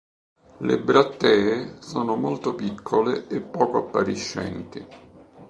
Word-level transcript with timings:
Le 0.61 0.79
brattee 0.81 1.77
sono 1.79 2.15
molto 2.15 2.55
piccole 2.55 3.27
e 3.27 3.39
poco 3.39 3.77
appariscenti. 3.85 4.87